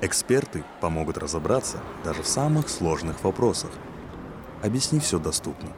[0.00, 3.70] Эксперты помогут разобраться даже в самых сложных вопросах.
[4.62, 5.70] Объясни все доступно.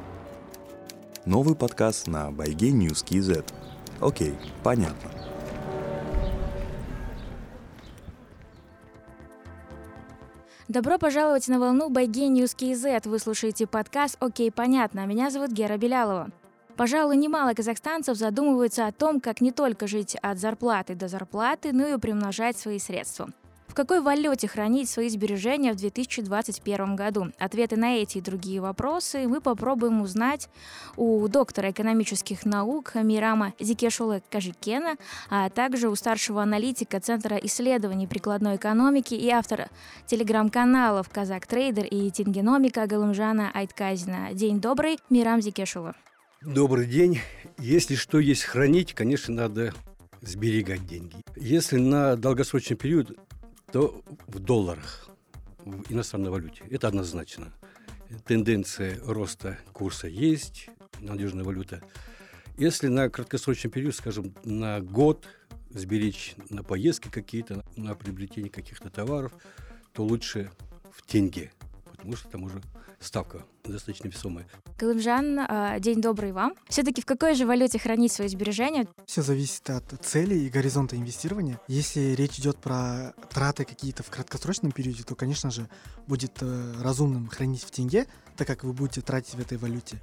[1.25, 3.47] Новый подкаст на Байге News KZ.
[3.99, 5.11] Окей, понятно.
[10.69, 13.09] Добро пожаловать на волну Байге News KZ.
[13.09, 15.07] Вы слушаете подкаст «Окей, понятно».
[15.07, 16.29] Меня зовут Гера Белялова.
[16.77, 21.87] Пожалуй, немало казахстанцев задумываются о том, как не только жить от зарплаты до зарплаты, но
[21.87, 23.31] и приумножать свои средства.
[23.81, 27.33] Какой валюте хранить свои сбережения в 2021 году?
[27.39, 30.51] Ответы на эти и другие вопросы мы попробуем узнать
[30.99, 34.97] у доктора экономических наук Мирама Зикешулы Кажикена,
[35.31, 39.69] а также у старшего аналитика Центра исследований прикладной экономики и автора
[40.05, 44.35] телеграм-каналов «Казак Трейдер» и «Тингеномика» Галымжана Айтказина.
[44.35, 45.95] День добрый, Мирам Зикешула.
[46.43, 47.21] Добрый день.
[47.57, 49.73] Если что есть хранить, конечно, надо
[50.21, 51.17] сберегать деньги.
[51.35, 53.17] Если на долгосрочный период
[53.73, 55.09] то в долларах,
[55.59, 56.65] в иностранной валюте.
[56.71, 57.53] Это однозначно.
[58.27, 60.69] Тенденция роста курса есть,
[61.01, 61.83] надежная валюта.
[62.57, 65.27] Если на краткосрочный период, скажем, на год
[65.71, 69.33] сберечь на поездки какие-то, на приобретение каких-то товаров,
[69.93, 70.51] то лучше
[70.93, 71.53] в тенге–
[72.01, 72.63] потому что там уже
[72.99, 74.47] ставка достаточно весомая.
[74.79, 76.55] Галымжан, а, день добрый вам.
[76.69, 78.87] Все-таки в какой же валюте хранить свои сбережения?
[79.07, 81.61] Все зависит от цели и горизонта инвестирования.
[81.69, 85.69] Если речь идет про траты какие-то в краткосрочном периоде, то, конечно же,
[86.07, 90.01] будет э, разумным хранить в тенге, так как вы будете тратить в этой валюте.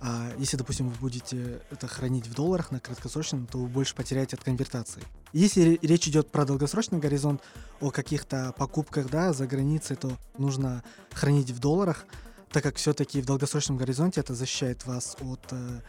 [0.00, 4.36] А если, допустим, вы будете это хранить в долларах на краткосрочном, то вы больше потеряете
[4.36, 5.02] от конвертации.
[5.32, 7.40] Если речь идет про долгосрочный горизонт,
[7.80, 12.04] о каких-то покупках да, за границей, то нужно хранить в долларах,
[12.52, 15.80] так как все-таки в долгосрочном горизонте это защищает вас от э,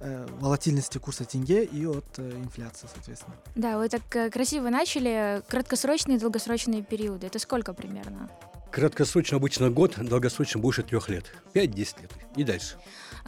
[0.00, 3.36] э, волатильности курса тенге и от э, инфляции, соответственно.
[3.54, 5.42] Да, вы так э, красиво начали.
[5.48, 7.26] Краткосрочные и долгосрочные периоды.
[7.26, 8.30] Это сколько примерно?
[8.70, 11.24] Краткосрочно обычно год, долгосрочно больше трех лет.
[11.54, 12.76] 5-10 лет и дальше.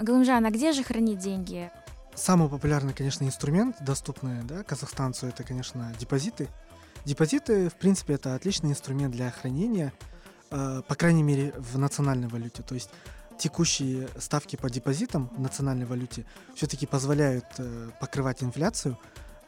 [0.01, 1.71] Галымжан, а где же хранить деньги?
[2.15, 6.49] Самый популярный, конечно, инструмент, доступный да, казахстанцу, это, конечно, депозиты.
[7.05, 9.93] Депозиты, в принципе, это отличный инструмент для хранения,
[10.51, 12.63] э, по крайней мере, в национальной валюте.
[12.63, 12.91] То есть
[13.39, 18.99] текущие ставки по депозитам в национальной валюте все-таки позволяют э, покрывать инфляцию.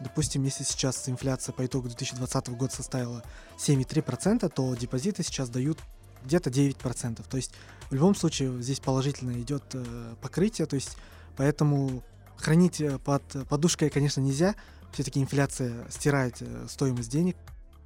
[0.00, 3.22] Допустим, если сейчас инфляция по итогу 2020 года составила
[3.58, 5.78] 7,3%, то депозиты сейчас дают
[6.24, 7.22] где-то 9%.
[7.28, 7.52] То есть
[7.90, 10.96] в любом случае здесь положительно идет э, покрытие, то есть
[11.36, 12.02] поэтому
[12.36, 14.54] хранить э, под подушкой, конечно, нельзя.
[14.92, 17.36] Все-таки инфляция стирает э, стоимость денег.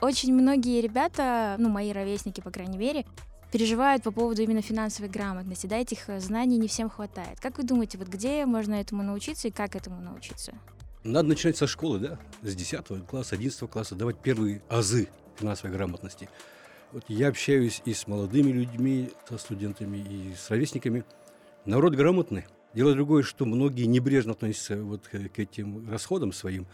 [0.01, 3.05] Очень многие ребята, ну, мои ровесники, по крайней мере,
[3.51, 5.67] переживают по поводу именно финансовой грамотности.
[5.67, 7.41] Да, этих э, знаний не всем хватает.
[7.41, 10.53] Как вы думаете, вот где можно этому научиться и как этому научиться?
[11.05, 16.29] Надо начинать со школы, да, с 10 класса, 11 класса, давать первые азы финансовой грамотности.
[16.93, 21.05] Вот я общаюсь и с молодыми людьми, со студентами, и с ровесниками.
[21.65, 22.47] Народ грамотный.
[22.75, 26.67] Дело другое, что многие небрежно относятся вот к этим расходам своим,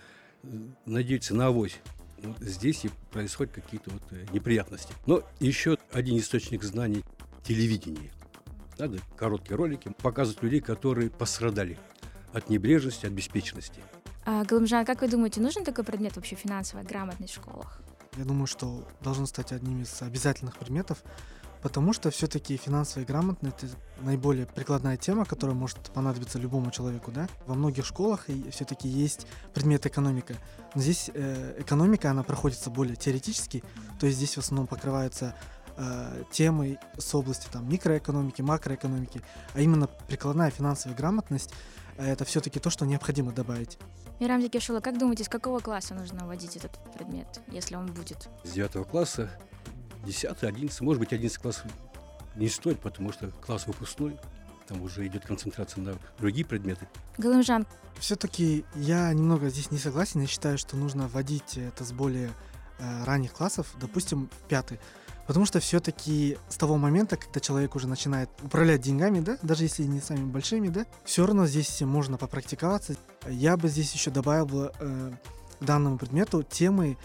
[0.86, 1.78] надеются на авось.
[2.22, 4.92] Вот здесь и происходят какие-то вот э, неприятности.
[5.06, 7.04] Но еще один источник знаний–
[7.44, 8.12] телевидение.
[8.78, 11.78] Надо короткие ролики показывать людей, которые пострадали
[12.32, 13.80] от небрежности, от беспечности.
[14.24, 17.80] А, Галымжан, как вы думаете, нужен такой предмет вообще финансовая грамотность в школах?
[18.16, 21.02] Я думаю, что должен стать одним из обязательных предметов,
[21.64, 27.26] потому что все-таки финансовая грамотность это наиболее прикладная тема, которая может понадобиться любому человеку, да.
[27.46, 30.34] Во многих школах все-таки есть предмет экономика,
[30.74, 33.64] но здесь э, экономика она проходится более теоретически,
[33.98, 35.34] то есть здесь в основном покрываются
[35.78, 39.22] э, темы с области там микроэкономики, макроэкономики,
[39.54, 41.50] а именно прикладная финансовая грамотность
[41.96, 43.78] это все-таки то, что необходимо добавить.
[44.20, 48.28] Мирам Дикешула, как думаете, с какого класса нужно вводить этот предмет, если он будет?
[48.42, 49.30] С девятого класса,
[50.04, 51.62] 10 11 может быть, 11 класс
[52.36, 54.18] не стоит, потому что класс выпускной,
[54.66, 56.88] там уже идет концентрация на другие предметы.
[57.18, 57.66] Галымжан.
[57.98, 60.20] Все-таки я немного здесь не согласен.
[60.20, 62.30] Я считаю, что нужно вводить это с более
[62.78, 64.80] э, ранних классов, допустим, пятый.
[65.26, 69.84] Потому что все-таки с того момента, когда человек уже начинает управлять деньгами, да, даже если
[69.84, 72.96] не самыми большими, да, все равно здесь можно попрактиковаться.
[73.26, 75.12] Я бы здесь еще добавил э,
[75.60, 76.98] к данному предмету темы,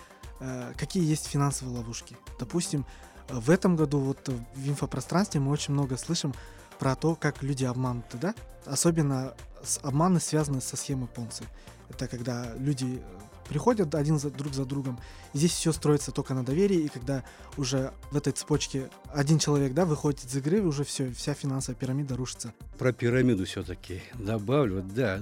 [0.77, 2.18] какие есть финансовые ловушки.
[2.39, 2.86] Допустим,
[3.30, 6.33] в этом году вот в инфопространстве мы очень много слышим
[6.80, 8.33] про то, как люди обмануты, да?
[8.65, 9.33] Особенно
[9.81, 11.44] обманы связаны со схемой Понци.
[11.89, 13.01] Это когда люди
[13.50, 15.00] приходят один за, друг за другом.
[15.33, 17.24] И здесь все строится только на доверии, и когда
[17.57, 22.15] уже в этой цепочке один человек да, выходит из игры, уже все, вся финансовая пирамида
[22.15, 22.53] рушится.
[22.77, 25.19] Про пирамиду все-таки добавлю, да.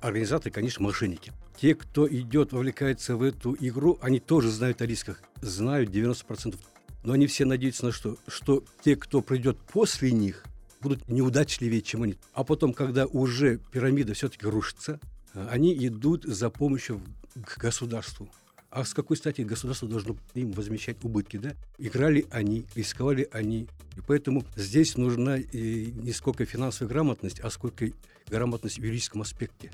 [0.00, 1.32] Организаторы, конечно, мошенники.
[1.58, 5.22] Те, кто идет, вовлекается в эту игру, они тоже знают о рисках.
[5.42, 6.58] Знают 90%
[7.02, 8.16] Но они все надеются на что?
[8.28, 10.44] Что те, кто придет после них,
[10.80, 12.16] будут неудачливее, чем они.
[12.32, 15.00] А потом, когда уже пирамида все-таки рушится,
[15.34, 17.00] они идут за помощью
[17.44, 18.28] к государству.
[18.70, 21.54] А с какой стати государство должно им возмещать убытки, да?
[21.78, 23.68] Играли они, рисковали они.
[23.96, 27.90] И поэтому здесь нужна не сколько финансовая грамотность, а сколько
[28.28, 29.72] грамотность в юридическом аспекте.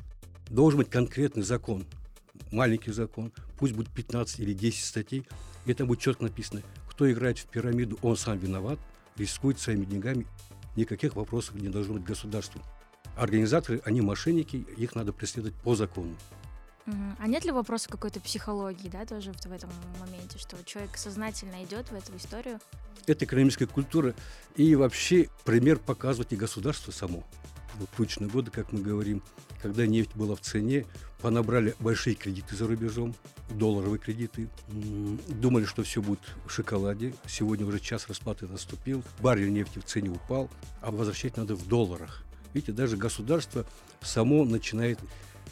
[0.48, 1.84] Должен быть конкретный закон,
[2.52, 5.26] маленький закон, пусть будет 15 или 10 статей,
[5.64, 8.78] и это будет четко написано, кто играет в пирамиду, он сам виноват,
[9.16, 10.26] рискует своими деньгами,
[10.76, 12.60] никаких вопросов не должно быть государству.
[13.16, 16.14] Организаторы, они мошенники, их надо преследовать по закону.
[17.18, 21.90] А нет ли вопроса какой-то психологии, да, тоже в этом моменте, что человек сознательно идет
[21.90, 22.60] в эту историю?
[23.06, 24.14] Это экономическая культура.
[24.54, 27.24] И вообще пример показывать и государство само.
[27.78, 29.22] В тучные годы, как мы говорим,
[29.62, 30.86] когда нефть была в цене,
[31.20, 33.14] понабрали большие кредиты за рубежом,
[33.50, 34.48] долларовые кредиты.
[35.28, 37.14] Думали, что все будет в шоколаде.
[37.26, 39.02] Сегодня уже час расплаты наступил.
[39.20, 40.50] Баррель нефти в цене упал,
[40.80, 42.22] а возвращать надо в долларах.
[42.54, 43.66] Видите, даже государство
[44.00, 44.98] само начинает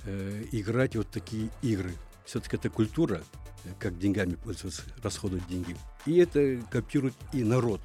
[0.04, 1.92] э, играть вот такие игры.
[2.24, 3.22] Все-таки это культура,
[3.64, 5.76] э, как деньгами пользоваться, расходовать деньги.
[6.06, 7.80] И это копирует и народ.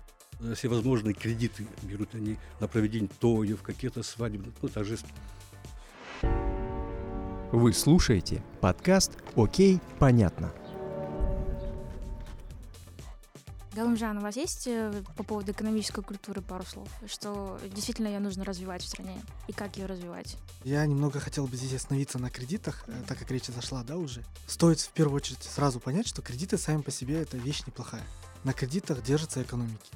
[0.55, 5.09] Всевозможные кредиты берут они на проведение тоев, какие-то свадебных, ну, торжеств.
[7.51, 10.53] Вы слушаете подкаст «Окей, понятно».
[13.75, 16.89] Галымжан, у вас есть э, по поводу экономической культуры пару слов?
[17.07, 19.21] Что действительно ее нужно развивать в стране?
[19.47, 20.37] И как ее развивать?
[20.63, 24.23] Я немного хотел бы здесь остановиться на кредитах, э, так как речь зашла, да, уже.
[24.47, 28.03] Стоит в первую очередь сразу понять, что кредиты сами по себе это вещь неплохая.
[28.43, 29.91] На кредитах держится экономики.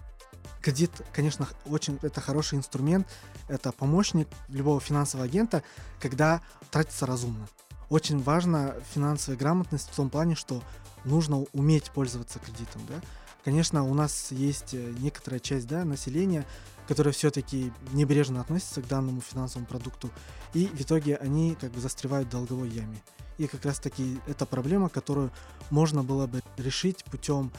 [0.64, 3.06] Кредит, конечно, очень это хороший инструмент,
[3.50, 5.62] это помощник любого финансового агента,
[6.00, 7.50] когда тратится разумно.
[7.90, 10.64] Очень важна финансовая грамотность в том плане, что
[11.04, 13.02] нужно уметь пользоваться кредитом, да.
[13.44, 16.46] Конечно, у нас есть э, некоторая часть да, населения,
[16.88, 20.12] которая все-таки небрежно относится к данному финансовому продукту,
[20.54, 23.04] и в итоге они как бы застревают в долговой яме.
[23.38, 25.30] И как раз таки это проблема, которую
[25.72, 27.52] можно было бы решить путем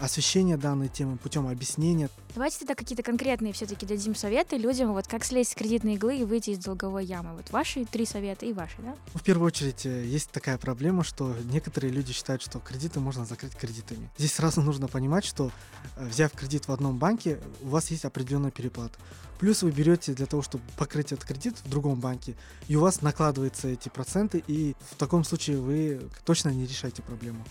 [0.00, 2.10] освещения данной темы, путем объяснения.
[2.34, 6.24] Давайте тогда какие-то конкретные все-таки дадим советы людям, вот как слезть с кредитной иглы и
[6.24, 7.34] выйти из долговой ямы.
[7.34, 8.94] Вот ваши три совета и ваши, да?
[9.14, 13.56] В первую очередь, э, есть такая проблема, что некоторые люди считают, что кредиты можно закрыть
[13.56, 14.10] кредитами.
[14.18, 15.50] Здесь сразу нужно понимать, что
[15.96, 18.98] э, взяв кредит в одном банке, у вас есть определенная переплата.
[19.38, 22.34] Плюс вы берете для того, чтобы покрыть этот кредит в другом банке,
[22.66, 27.44] и у вас накладываются эти проценты, и в таком случае вы точно не решаете проблему.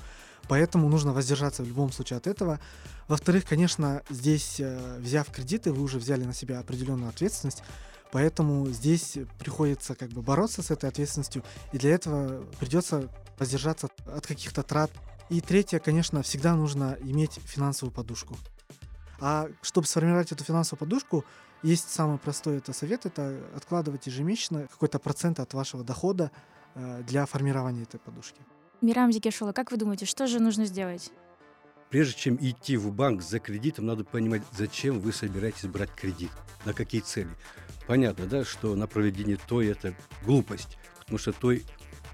[0.48, 2.60] Поэтому нужно воздержаться в любом случае от этого.
[3.08, 7.64] Во-вторых, конечно, здесь, э, взяв кредиты, вы уже взяли на себя определенную ответственность,
[8.12, 13.10] поэтому здесь приходится как бы бороться с этой ответственностью, и для этого придется
[13.40, 14.92] воздержаться от каких-то трат.
[15.30, 18.38] И третье, конечно, всегда нужно иметь финансовую подушку.
[19.20, 21.26] А чтобы сформировать эту финансовую подушку,
[21.64, 26.32] есть самый простой это совет, это откладывать ежемесячно какой-то процент от вашего дохода
[26.76, 28.42] э, для формирования этой подушки.
[28.82, 31.12] Мирам Зикешола, как вы думаете, что же нужно сделать?
[31.90, 36.30] Прежде чем идти в банк за кредитом, надо понимать, зачем вы собираетесь брать кредит,
[36.66, 37.30] на какие цели.
[37.88, 39.96] Понятно, да, что на проведение той это
[40.26, 41.64] глупость, потому что той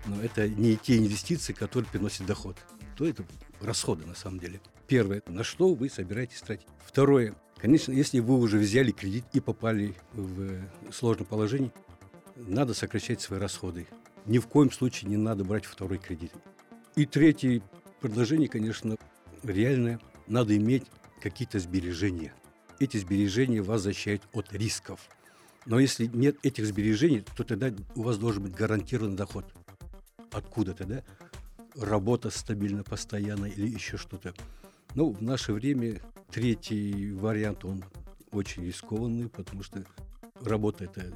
[0.05, 2.55] ну, это не те инвестиции, которые приносят доход.
[2.95, 3.25] То это
[3.61, 4.61] расходы на самом деле.
[4.87, 6.67] Первое, на что вы собираетесь тратить.
[6.85, 11.71] Второе, конечно, если вы уже взяли кредит и попали в сложное положение,
[12.35, 13.87] надо сокращать свои расходы.
[14.25, 16.31] Ни в коем случае не надо брать второй кредит.
[16.95, 17.61] И третье
[18.01, 18.97] предложение, конечно,
[19.41, 19.99] реальное.
[20.27, 20.83] Надо иметь
[21.21, 22.33] какие-то сбережения.
[22.79, 24.99] Эти сбережения вас защищают от рисков.
[25.65, 29.45] Но если нет этих сбережений, то тогда у вас должен быть гарантированный доход.
[30.31, 31.03] Откуда-то, да?
[31.75, 34.33] Работа стабильно, постоянно или еще что-то.
[34.93, 37.83] Ну, в наше время третий вариант, он
[38.31, 39.83] очень рискованный, потому что
[40.41, 41.11] работа– это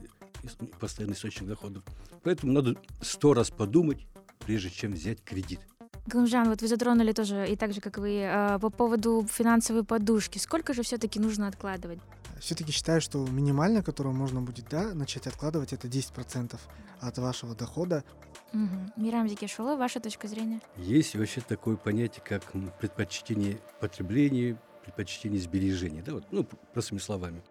[0.80, 1.84] постоянный источник доходов.
[2.24, 4.08] Поэтому надо сто раз подумать,
[4.48, 5.60] прежде чем взять кредит.
[6.08, 10.38] Галымжан, вот вы затронули тоже, и так же, как вы, э, по поводу финансовой подушки.
[10.38, 12.00] Сколько же все-таки нужно откладывать?
[12.39, 16.58] Все-таки считаю, что минимально, которую можно будет да, начать откладывать, это 10%
[17.01, 18.06] от вашего дохода.
[18.54, 19.04] Угу.
[19.04, 20.62] Мирам Зикишула, ваша точка зрения?
[20.77, 22.44] Есть вообще такое понятие, как
[22.80, 26.01] предпочтение потребления, предпочтение сбережения.
[26.01, 27.44] Да, вот, ну, простыми словами.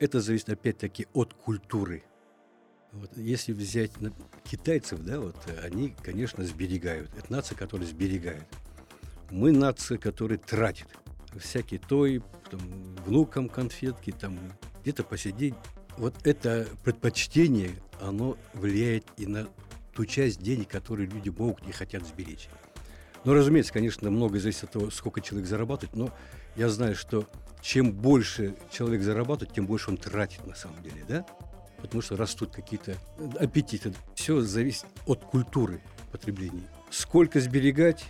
[0.00, 2.02] Это зависит опять-таки от культуры
[2.94, 3.90] вот, если взять
[4.44, 7.10] китайцев, да, вот они, конечно, сберегают.
[7.16, 8.44] Это нация, которая сберегает.
[9.30, 10.86] Мы нация, которая тратит.
[11.36, 12.60] Всякие той, там,
[13.04, 14.38] внукам конфетки, там,
[14.82, 15.54] где-то посидеть.
[15.96, 17.70] Вот это предпочтение,
[18.00, 19.48] оно влияет и на
[19.92, 22.48] ту часть денег, которые люди могут и хотят сберечь.
[23.24, 26.12] Ну, разумеется, конечно, много зависит от того, сколько человек зарабатывает, но
[26.56, 27.28] я знаю, что
[27.62, 31.26] чем больше человек зарабатывает, тем больше он тратит на самом деле, да?
[31.84, 32.96] Потому что растут какие-то
[33.38, 33.92] аппетиты.
[34.14, 36.66] Все зависит от культуры потребления.
[36.90, 38.06] Сколько сберегать?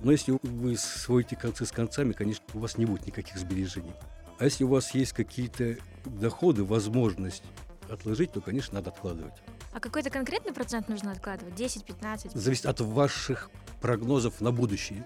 [0.00, 3.94] Но если вы сводите концы с концами, конечно, у вас не будет никаких сбережений.
[4.38, 7.42] А если у вас есть какие-то доходы, возможность
[7.90, 9.34] отложить, то, конечно, надо откладывать.
[9.72, 11.56] А какой-то конкретный процент нужно откладывать?
[11.56, 12.32] 10, 15?
[12.32, 15.04] Зависит от ваших прогнозов на будущее.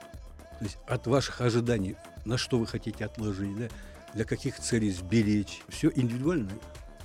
[0.58, 1.96] То есть от ваших ожиданий,
[2.26, 3.68] на что вы хотите отложить, да?
[4.12, 5.62] для каких целей сберечь.
[5.68, 6.50] Все индивидуально.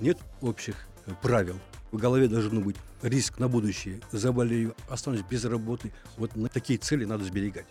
[0.01, 1.59] Нет общих э, правил.
[1.91, 4.01] В голове должен быть риск на будущее.
[4.11, 5.93] Заболею, останусь без работы.
[6.17, 7.67] Вот на такие цели надо сберегать.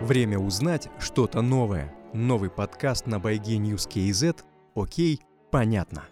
[0.00, 1.94] Время узнать что-то новое.
[2.14, 4.42] Новый подкаст на Байге News KZ.
[4.74, 6.04] Окей, понятно.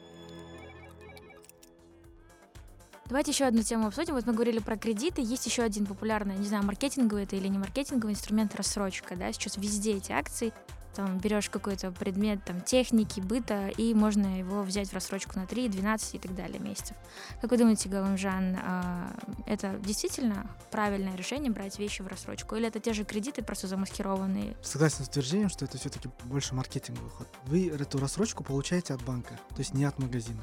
[3.06, 4.14] Давайте еще одну тему обсудим.
[4.14, 5.22] Вот мы говорили про кредиты.
[5.22, 9.16] Есть еще один популярный, не знаю, маркетинговый это или не маркетинговый инструмент рассрочка.
[9.16, 9.32] Да?
[9.32, 10.52] Сейчас везде эти акции.
[10.94, 15.68] Там берешь какой-то предмет там, техники, быта, и можно его взять в рассрочку на 3,
[15.68, 16.96] 12 и так далее месяцев.
[17.40, 19.12] Как вы думаете, Галымжан, а,
[19.46, 22.56] это действительно правильное решение брать вещи в рассрочку?
[22.56, 24.56] Или это те же кредиты, просто замаскированные?
[24.62, 27.28] Согласен с утверждением, что это все-таки больше маркетинговый ход.
[27.44, 30.42] Вы эту рассрочку получаете от банка, то есть не от магазина.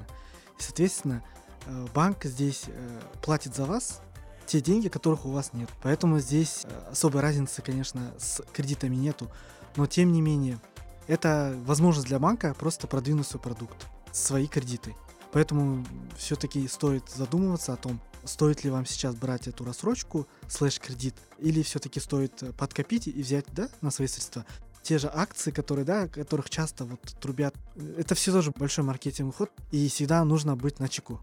[0.57, 1.23] И, соответственно,
[1.65, 4.01] Э, банк здесь э, платит за вас
[4.45, 5.69] те деньги, которых у вас нет.
[5.81, 9.29] Поэтому здесь э, особой разницы, конечно, с кредитами нету.
[9.75, 10.59] Но тем не менее,
[11.07, 14.95] это возможность для банка просто продвинуть свой продукт, свои кредиты.
[15.31, 15.85] Поэтому
[16.17, 21.99] все-таки стоит задумываться о том, стоит ли вам сейчас брать эту рассрочку, слэш-кредит, или все-таки
[21.99, 24.45] стоит подкопить и взять да, на свои средства.
[24.81, 27.55] Те же акции, которые, да, которых часто вот трубят,
[27.97, 31.19] это все тоже большой маркетинговый ход, и всегда нужно быть на чеку.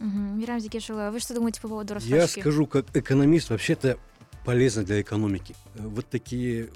[0.00, 0.08] Угу.
[0.08, 2.14] Мирам Зикешева, а вы что думаете по поводу рассрочки?
[2.14, 3.98] Я скажу, как экономист, вообще-то
[4.44, 5.54] полезно для экономики.
[5.74, 6.70] Вот такие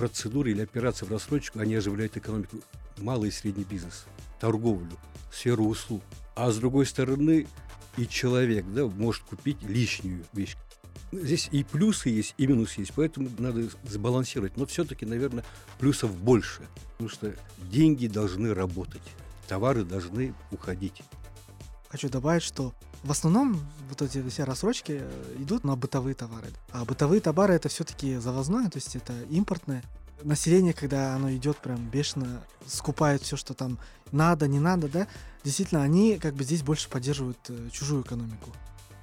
[0.00, 2.56] процедуры или операции в рассрочку, они оживляют экономику.
[2.96, 4.06] Малый и средний бизнес,
[4.40, 4.96] торговлю,
[5.30, 6.02] сферу услуг.
[6.34, 7.46] А с другой стороны,
[7.98, 10.56] и человек да, может купить лишнюю вещь.
[11.12, 14.56] Здесь и плюсы есть, и минусы есть, поэтому надо сбалансировать.
[14.56, 15.44] Но все-таки, наверное,
[15.78, 17.34] плюсов больше, потому что
[17.70, 19.02] деньги должны работать,
[19.48, 21.02] товары должны уходить
[21.90, 25.02] хочу добавить, что в основном вот эти все рассрочки
[25.38, 26.48] идут на бытовые товары.
[26.70, 29.82] А бытовые товары это все-таки завозное, то есть это импортное.
[30.22, 33.78] Население, когда оно идет прям бешено, скупает все, что там
[34.12, 35.06] надо, не надо, да,
[35.44, 38.50] действительно, они как бы здесь больше поддерживают э, чужую экономику.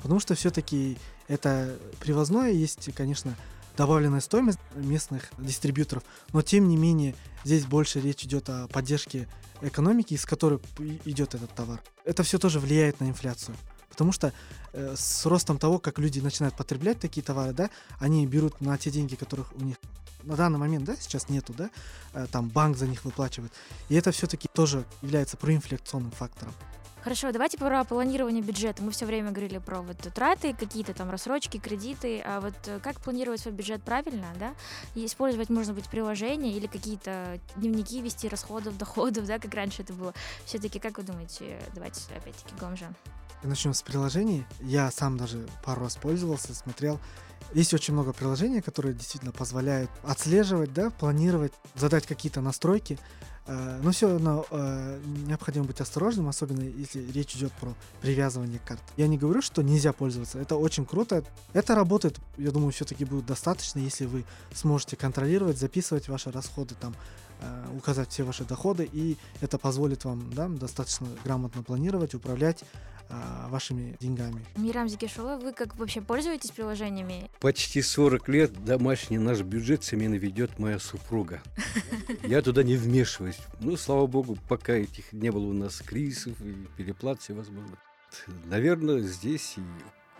[0.01, 3.35] Потому что все-таки это привозное, есть, конечно,
[3.75, 9.27] добавленная стоимость местных дистрибьюторов, но тем не менее здесь больше речь идет о поддержке
[9.61, 10.59] экономики, из которой
[11.05, 11.81] идет этот товар.
[12.05, 13.55] Это все тоже влияет на инфляцию.
[13.97, 14.31] Потому что
[14.73, 18.91] э, с ростом того, как люди начинают потреблять такие товары, да, они берут на те
[18.91, 19.77] деньги, которых у них
[20.21, 21.71] на данный момент, да, сейчас нету, да,
[22.13, 23.51] э, там банк за них выплачивает.
[23.89, 26.53] И это все-таки тоже является проинфляционным фактором.
[27.01, 28.83] Хорошо, давайте про планирование бюджета.
[28.83, 32.21] Мы все время говорили про вот траты, какие-то там рассрочки, кредиты.
[32.23, 34.53] А вот э, как планировать свой бюджет правильно, да?
[34.93, 39.93] И использовать, можно быть, приложения или какие-то дневники вести расходов, доходов, да, как раньше это
[39.93, 40.13] было.
[40.45, 42.93] Все-таки, как вы думаете, давайте опять-таки Гомжан.
[43.47, 44.45] Начнем с приложений.
[44.59, 46.99] Я сам даже пару раз пользовался, смотрел.
[47.53, 52.99] Есть очень много приложений, которые действительно позволяют отслеживать, да, планировать, задать какие-то настройки.
[53.45, 58.81] Э, но все равно э, необходимо быть осторожным, особенно если речь идет про привязывание карт.
[58.97, 60.39] Я не говорю, что нельзя пользоваться.
[60.39, 61.23] Это очень круто.
[61.53, 66.93] Это работает, я думаю, все-таки будет достаточно, если вы сможете контролировать, записывать ваши расходы, там,
[67.75, 72.63] указать все ваши доходы, и это позволит вам да, достаточно грамотно планировать, управлять
[73.09, 74.45] а, вашими деньгами.
[74.57, 77.31] Мирам Зикишула, вы как вообще пользуетесь приложениями?
[77.39, 81.41] Почти 40 лет домашний наш бюджет семейно ведет моя супруга.
[82.23, 83.39] Я туда не вмешиваюсь.
[83.61, 87.79] Ну, слава богу, пока этих не было у нас кризисов и переплат всевозможных.
[88.45, 89.61] Наверное, здесь и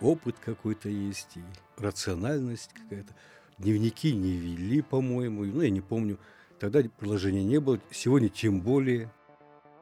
[0.00, 1.42] опыт какой-то есть, и
[1.76, 3.14] рациональность какая-то.
[3.58, 6.18] Дневники не вели, по-моему, ну, я не помню.
[6.60, 9.12] Тогда приложения не было, сегодня тем более.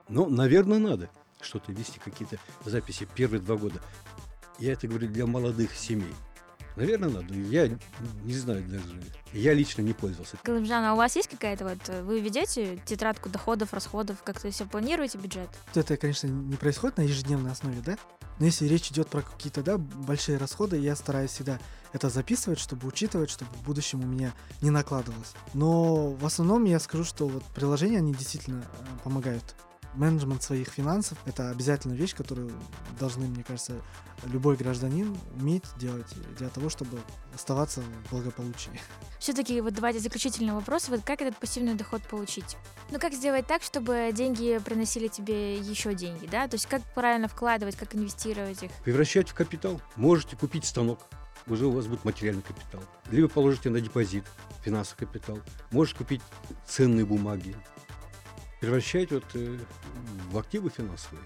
[0.08, 3.80] Но, наверное, надо что-то вести, какие-то записи первые два года.
[4.58, 6.14] Я это говорю для молодых семей.
[6.76, 7.32] Наверное, надо.
[7.32, 7.68] Я
[8.24, 9.02] не знаю даже.
[9.32, 10.36] Я лично не пользовался.
[10.44, 12.04] Галымжан, а у вас есть какая-то вот...
[12.04, 15.48] Вы ведете тетрадку доходов, расходов, как-то все планируете бюджет?
[15.74, 17.96] Это, конечно, не происходит на ежедневной основе, да?
[18.38, 21.58] Но если речь идет про какие-то, да, большие расходы, я стараюсь всегда
[21.92, 25.32] это записывать, чтобы учитывать, чтобы в будущем у меня не накладывалось.
[25.54, 29.54] Но в основном я скажу, что вот приложения, они действительно э, помогают
[29.96, 32.52] Менеджмент своих финансов– это обязательная вещь, которую
[33.00, 33.80] должны, мне кажется,
[34.24, 36.98] любой гражданин уметь делать для того, чтобы
[37.34, 38.78] оставаться в благополучии.
[39.18, 40.88] Все-таки вот давайте заключительный вопрос.
[40.88, 42.56] Вот как этот пассивный доход получить?
[42.90, 46.46] Ну как сделать так, чтобы деньги приносили тебе еще деньги, да?
[46.46, 48.70] То есть как правильно вкладывать, как инвестировать их?
[48.84, 49.80] Превращать в капитал.
[49.96, 51.00] Можете купить станок,
[51.46, 52.82] уже у вас будет материальный капитал.
[53.10, 54.24] Либо положите на депозит
[54.62, 55.38] финансовый капитал.
[55.70, 56.22] Можете купить
[56.66, 57.56] ценные бумаги.
[58.60, 59.58] Превращать вот э,
[60.30, 61.24] в активы финансовые.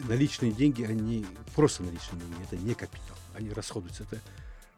[0.00, 1.24] Наличные деньги, они
[1.54, 3.16] просто наличные деньги, это не капитал.
[3.34, 4.20] Они расходуются, это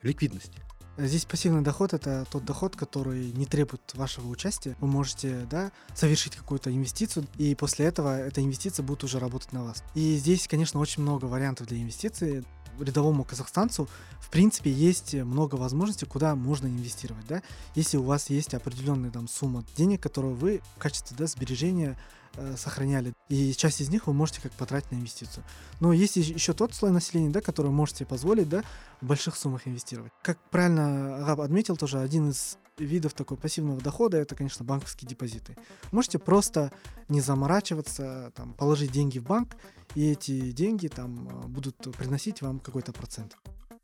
[0.03, 0.53] ликвидность.
[0.97, 4.77] Здесь пассивный доход– это тот доход, который не требует вашего участия.
[4.81, 9.65] Вы можете да, совершить какую-то инвестицию, и после этого эта инвестиция будет уже работать на
[9.65, 9.83] вас.
[9.95, 12.45] И здесь, конечно, очень много вариантов для инвестиций
[12.81, 13.89] рядовому казахстанцу,
[14.21, 17.43] в принципе, есть много возможностей, куда можно инвестировать, да.
[17.75, 21.99] Если у вас есть определенная там сумма денег, которую вы в качестве да, сбережения
[22.35, 25.45] э, сохраняли, и часть из них вы можете как потратить на инвестицию.
[25.81, 28.65] Но есть еще тот слой населения, да, который можете позволить, да,
[29.01, 30.13] в больших суммах инвестировать.
[30.23, 35.57] Как правильно Раб отметил, тоже один из видов такой пассивного дохода это, конечно, банковские депозиты.
[35.93, 36.73] Можете просто
[37.09, 39.57] не заморачиваться, там, положить деньги в банк,
[39.95, 43.37] и эти деньги там будут приносить вам какой-то процент.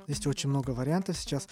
[0.06, 1.48] Есть очень много вариантов сейчас.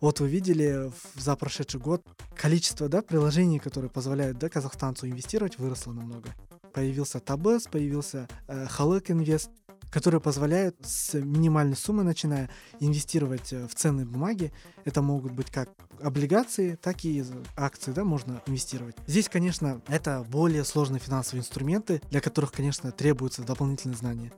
[0.00, 2.02] Вот вы видели за прошедший год
[2.34, 6.30] количество да, приложений, которые позволяют да, казахстанцу инвестировать, выросло намного.
[6.72, 9.50] Появился Табес, появился э, Халык Инвест,
[9.90, 14.52] которые позволяют с минимальной суммы, начиная, инвестировать э, в ценные бумаги.
[14.84, 15.70] Это могут быть как
[16.02, 17.24] облигации, так и
[17.56, 18.96] акции, да, можно инвестировать.
[19.06, 24.32] Здесь, конечно, это более сложные финансовые инструменты, для которых, конечно, требуются дополнительные знания.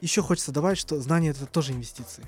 [0.00, 2.24] Еще хочется добавить, что знания это тоже инвестиции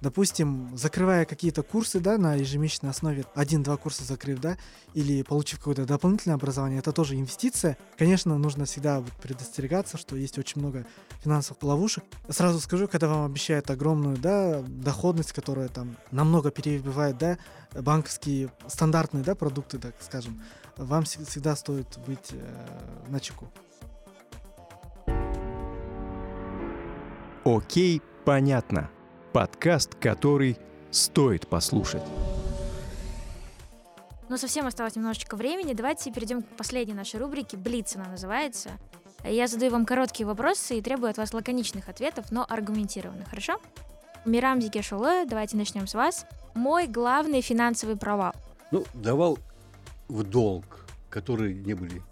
[0.00, 4.56] допустим, закрывая какие-то курсы, да, на ежемесячной основе, один-два курса закрыв, да,
[4.94, 7.76] или получив какое-то дополнительное образование, это тоже инвестиция.
[7.98, 10.86] Конечно, нужно всегда предостерегаться, что есть очень много
[11.22, 12.04] финансовых ловушек.
[12.28, 17.38] Сразу скажу, когда вам обещают огромную, да, доходность, которая там намного перебивает, да,
[17.72, 20.42] банковские стандартные, да, продукты, так скажем,
[20.76, 23.48] вам всегда стоит быть э, на чеку.
[27.44, 28.90] Окей, понятно.
[29.32, 30.56] Подкаст, который
[30.90, 32.02] стоит послушать.
[34.28, 35.72] Но совсем осталось немножечко времени.
[35.72, 37.56] Давайте перейдем к последней нашей рубрике.
[37.56, 38.70] Блиц она называется.
[39.22, 43.60] Я задаю вам короткие вопросы и требую от вас лаконичных ответов, но аргументированных, хорошо?
[44.24, 46.26] Мирам Зикешулы, давайте начнем с вас.
[46.54, 48.34] Мой главный финансовый провал.
[48.72, 49.38] Ну, давал
[50.08, 52.02] в долг, которые не были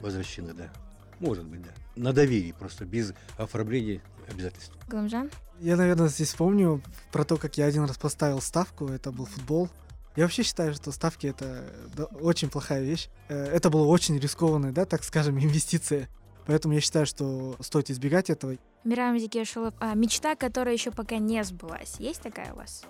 [0.00, 0.70] возвращены, да.
[1.18, 1.70] Может быть, да.
[1.96, 4.76] На доверии просто, без оформления обязательств.
[4.88, 5.30] Гламжан?
[5.62, 9.68] Я, наверное, здесь помню про то, как я один раз поставил ставку, это был футбол.
[10.16, 11.72] Я вообще считаю, что ставки это
[12.20, 13.08] очень плохая вещь.
[13.28, 16.08] Э, это было очень рискованная, да, так скажем, инвестиция.
[16.46, 18.56] Поэтому я считаю, что стоит избегать этого.
[18.82, 22.82] Мирам Зикешулов, а мечта, которая еще пока не сбылась, есть такая у вас?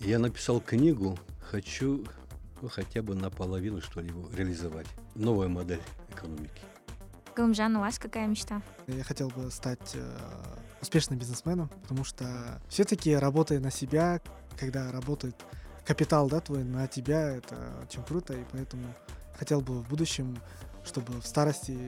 [0.00, 1.18] Я написал книгу,
[1.50, 2.06] хочу
[2.62, 4.86] ну, хотя бы наполовину, что ли, реализовать.
[5.14, 6.62] Новая модель экономики.
[7.34, 8.60] Галымжан, у вас какая мечта?
[8.86, 10.18] Я хотел бы стать э,
[10.82, 14.20] успешным бизнесменом, потому что все-таки работая на себя,
[14.58, 15.34] когда работает
[15.86, 18.84] капитал, да, твой на тебя, это очень круто, и поэтому
[19.38, 20.38] хотел бы в будущем,
[20.84, 21.78] чтобы в старости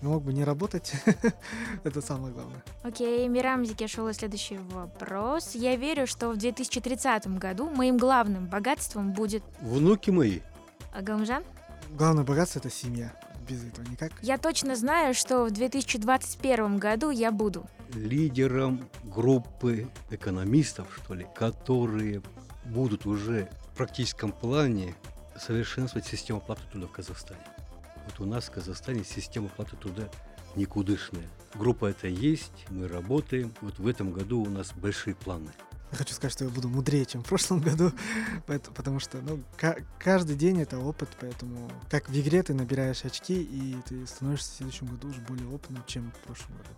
[0.00, 0.92] мог бы не работать.
[1.84, 2.62] это самое главное.
[2.82, 5.54] Окей, okay, Мирам Зикешула, следующий вопрос.
[5.54, 9.42] Я верю, что в 2030 году моим главным богатством будет...
[9.60, 10.40] Внуки мои.
[10.94, 11.44] А Галмжан?
[11.90, 13.12] Главное богатство— это семья
[13.50, 14.12] без этого никак.
[14.22, 22.22] Я точно знаю, что в 2021 году я буду лидером группы экономистов, что ли, которые
[22.66, 24.94] будут уже в практическом плане
[25.38, 27.40] совершенствовать систему оплаты труда в Казахстане.
[28.06, 30.08] Вот у нас в Казахстане система оплаты труда
[30.54, 31.26] никудышная.
[31.54, 33.52] Группа это есть, мы работаем.
[33.60, 35.50] Вот в этом году у нас большие планы.
[35.92, 37.92] Я хочу сказать, что я буду мудрее, чем в прошлом году,
[38.46, 39.40] потому что ну,
[39.98, 44.56] каждый день это опыт, поэтому как в игре ты набираешь очки, и ты становишься в
[44.56, 46.70] следующем году уже более опытным, чем в прошлом году.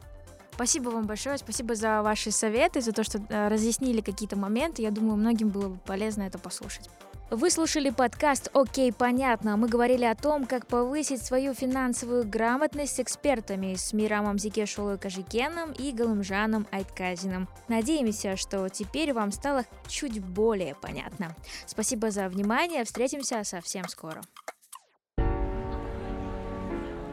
[0.54, 4.82] Спасибо вам большое, спасибо за ваши советы, за то, что э, разъяснили какие-то моменты.
[4.82, 6.90] Я думаю, многим было бы полезно это послушать.
[7.30, 9.56] Вы слушали подкаст «Окей, понятно».
[9.56, 15.72] Мы говорили о том, как повысить свою финансовую грамотность с экспертами с Мирамом Зикешулой Кажикеном
[15.72, 17.48] и Галымжаном Айтказином.
[17.68, 21.34] Надеемся, что теперь вам стало чуть более понятно.
[21.64, 22.84] Спасибо за внимание.
[22.84, 24.20] Встретимся совсем скоро.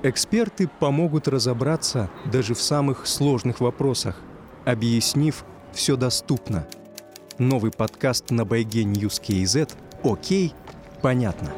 [0.04, 4.22] Эксперты помогут разобраться даже в самых сложных вопросах,
[4.66, 6.68] объяснив все доступно.
[7.38, 10.54] Новый подкаст на Байге News KZ– Окей,
[11.02, 11.50] понятно.